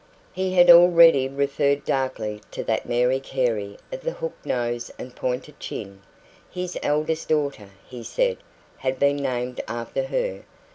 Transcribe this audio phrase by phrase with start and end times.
[0.33, 5.59] He had already referred darkly to that Mary Carey of the hooked nose and pointed
[5.59, 6.01] chin.
[6.49, 8.37] His eldest daughter, he said,
[8.77, 10.41] had been named after her.